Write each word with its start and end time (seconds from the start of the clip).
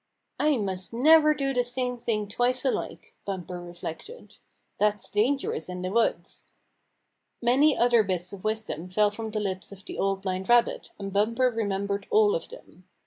"I 0.49 0.57
must 0.57 0.95
never 0.95 1.35
do 1.35 1.53
the 1.53 1.63
same 1.63 1.95
thing 1.99 2.27
twice 2.27 2.65
alike," 2.65 3.13
Bumper 3.23 3.61
reflected. 3.61 4.37
"That's 4.79 5.07
dangerous 5.11 5.69
in 5.69 5.83
the 5.83 5.91
woods." 5.91 6.45
Many 7.39 7.77
other 7.77 8.01
bits 8.01 8.33
of 8.33 8.43
wisdom 8.43 8.89
fell 8.89 9.11
from 9.11 9.29
the 9.29 9.39
lips 9.39 9.71
of 9.71 9.85
the 9.85 9.99
Old 9.99 10.23
Blind 10.23 10.49
Rabbit, 10.49 10.89
and 10.97 11.13
Bumper 11.13 11.51
remem 11.51 11.85
bered 11.85 12.05
all 12.09 12.33
of 12.33 12.49
them. 12.49 12.87